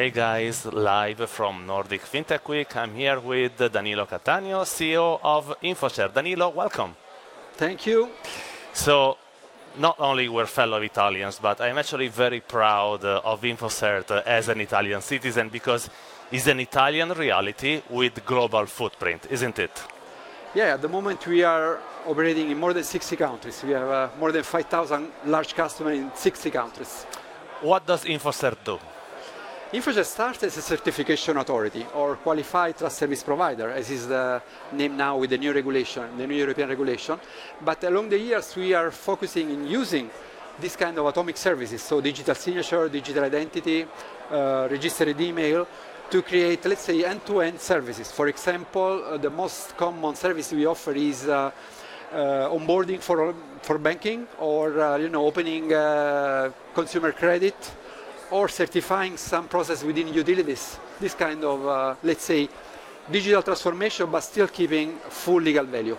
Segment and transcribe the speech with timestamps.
[0.00, 2.74] Hey guys, live from Nordic FinTech Week.
[2.74, 6.14] I'm here with Danilo Cattaneo, CEO of InfoCert.
[6.14, 6.96] Danilo, welcome.
[7.52, 8.08] Thank you.
[8.72, 9.18] So,
[9.76, 15.02] not only we're fellow Italians, but I'm actually very proud of InfoCert as an Italian
[15.02, 15.90] citizen because
[16.32, 19.82] it's an Italian reality with global footprint, isn't it?
[20.54, 23.62] Yeah, at the moment we are operating in more than 60 countries.
[23.62, 27.04] We have uh, more than 5,000 large customers in 60 countries.
[27.60, 28.78] What does InfoCert do?
[29.72, 34.96] InfoCert started as a certification authority or qualified trust service provider, as is the name
[34.96, 37.16] now with the new regulation, the new European regulation.
[37.60, 40.10] But along the years, we are focusing in using
[40.58, 43.86] this kind of atomic services, so digital signature, digital identity,
[44.32, 45.68] uh, registered email,
[46.10, 48.10] to create, let's say, end-to-end services.
[48.10, 51.52] For example, uh, the most common service we offer is uh,
[52.12, 57.54] uh onboarding for, for banking or, uh, you know, opening uh, consumer credit
[58.30, 60.78] or certifying some process within utilities.
[61.00, 62.48] This kind of, uh, let's say,
[63.10, 65.96] digital transformation, but still keeping full legal value.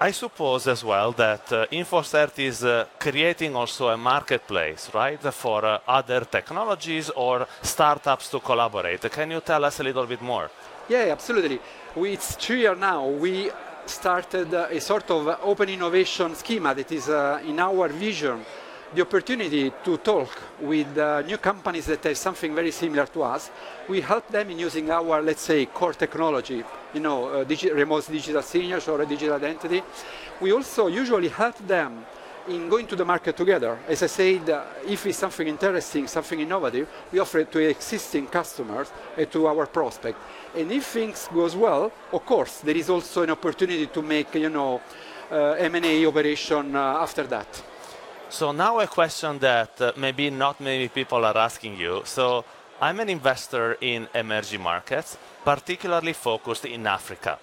[0.00, 5.64] I suppose as well that uh, InfoCert is uh, creating also a marketplace, right, for
[5.64, 9.08] uh, other technologies or startups to collaborate.
[9.12, 10.50] Can you tell us a little bit more?
[10.88, 11.60] Yeah, absolutely.
[11.94, 13.06] We, it's two years now.
[13.06, 13.52] We
[13.86, 18.44] started uh, a sort of open innovation schema that is uh, in our vision
[18.94, 20.28] the opportunity to talk
[20.60, 23.50] with uh, new companies that have something very similar to us.
[23.88, 26.62] We help them in using our, let's say, core technology,
[26.92, 29.82] you know, uh, digi remote digital signature or a digital identity.
[30.40, 32.04] We also usually help them
[32.48, 33.78] in going to the market together.
[33.88, 38.26] As I said, uh, if it's something interesting, something innovative, we offer it to existing
[38.26, 40.18] customers and to our prospect.
[40.54, 44.50] And if things goes well, of course, there is also an opportunity to make, you
[44.50, 44.80] know,
[45.30, 47.71] uh, M&A operation uh, after that.
[48.32, 52.00] So now a question that uh, maybe not many people are asking you.
[52.06, 52.46] So
[52.80, 57.38] I'm an investor in emerging markets, particularly focused in Africa.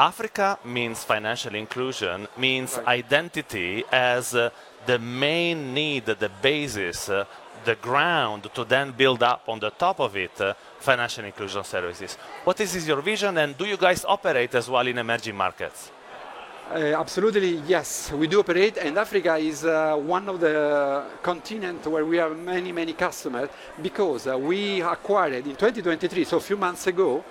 [0.00, 2.88] Africa means financial inclusion, means right.
[2.88, 4.50] identity as uh,
[4.84, 7.24] the main need, the basis, uh,
[7.64, 12.16] the ground to then build up on the top of it uh, financial inclusion services.
[12.42, 15.92] What is, is your vision and do you guys operate as well in emerging markets?
[16.70, 18.12] Uh, absolutely, yes.
[18.12, 22.70] We do operate, and Africa is uh, one of the continents where we have many,
[22.70, 23.48] many customers
[23.82, 27.24] because uh, we acquired in 2023, so a few months ago,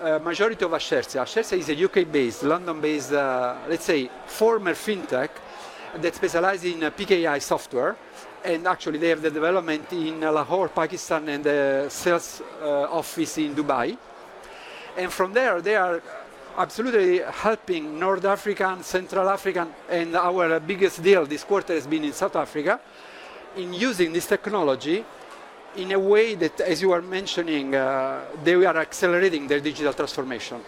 [0.00, 1.20] uh, majority of Ascertia.
[1.20, 5.28] Ascertia is a UK-based, London-based, uh, let's say, former fintech
[5.96, 7.96] that specializes in uh, PKI software,
[8.46, 13.94] and actually they have the development in Lahore, Pakistan, and the sales office in Dubai.
[14.96, 16.00] And from there, they are
[16.60, 22.12] absolutely helping North African, Central African, and our biggest deal this quarter has been in
[22.12, 22.78] South Africa,
[23.56, 25.04] in using this technology
[25.76, 30.60] in a way that, as you are mentioning, uh, they are accelerating their digital transformation.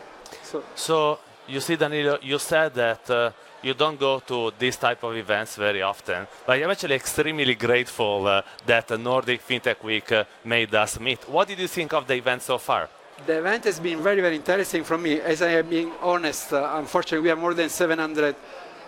[0.42, 3.30] So, so you see, Danilo, you said that uh,
[3.62, 8.26] you don't go to this type of events very often, but I'm actually extremely grateful
[8.26, 11.28] uh, that Nordic FinTech Week uh, made us meet.
[11.28, 12.88] What did you think of the event so far?
[13.26, 15.20] The event has been very, very interesting for me.
[15.20, 18.34] As I am being honest, uh, unfortunately, we have more than 700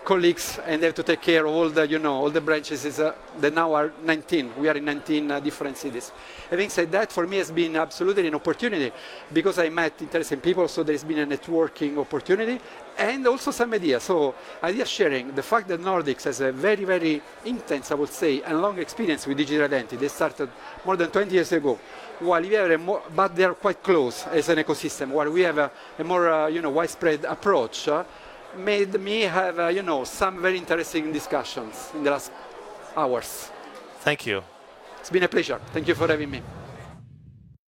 [0.04, 2.84] colleagues and they have to take care of all the, you know, all the branches.
[2.84, 4.52] Is, uh, that now are 19.
[4.58, 6.12] We are in 19 uh, different cities.
[6.50, 8.92] Having said that, for me, has been absolutely an opportunity
[9.32, 10.68] because I met interesting people.
[10.68, 12.60] So there's been a networking opportunity
[12.96, 14.02] and also some ideas.
[14.04, 15.34] So idea sharing.
[15.34, 19.26] The fact that Nordics has a very, very intense, I would say, and long experience
[19.26, 19.96] with digital identity.
[19.96, 20.50] They started
[20.84, 21.78] more than 20 years ago
[22.20, 25.42] while we have a more, but they are quite close as an ecosystem, while we
[25.42, 28.04] have a, a more, uh, you know, widespread approach, uh,
[28.58, 32.30] made me have, uh, you know, some very interesting discussions in the last
[32.96, 33.50] hours.
[34.00, 34.42] Thank you.
[35.00, 35.60] It's been a pleasure.
[35.72, 36.42] Thank you for having me.